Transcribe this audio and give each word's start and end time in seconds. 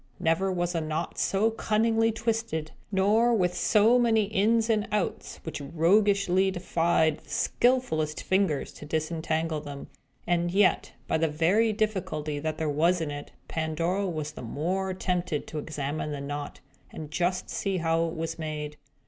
Never 0.19 0.51
was 0.51 0.73
a 0.73 0.81
knot 0.81 1.19
so 1.19 1.51
cunningly 1.51 2.11
twisted, 2.11 2.71
nor 2.91 3.35
with 3.35 3.53
so 3.53 3.99
many 3.99 4.23
ins 4.23 4.67
and 4.67 4.87
outs, 4.91 5.39
which 5.43 5.61
roguishly 5.61 6.49
defied 6.49 7.19
the 7.19 7.29
skilfullest 7.29 8.23
fingers 8.23 8.73
to 8.73 8.87
disentangle 8.87 9.61
them. 9.61 9.89
And 10.25 10.49
yet, 10.49 10.93
by 11.07 11.19
the 11.19 11.27
very 11.27 11.71
difficulty 11.71 12.39
that 12.39 12.57
there 12.57 12.67
was 12.67 12.99
in 12.99 13.11
it, 13.11 13.31
Pandora 13.47 14.07
was 14.07 14.31
the 14.31 14.41
more 14.41 14.91
tempted 14.95 15.45
to 15.45 15.59
examine 15.59 16.11
the 16.11 16.19
knot, 16.19 16.61
and 16.91 17.11
just 17.11 17.51
see 17.51 17.77
how 17.77 18.07
it 18.07 18.15
was 18.15 18.39
made. 18.39 18.77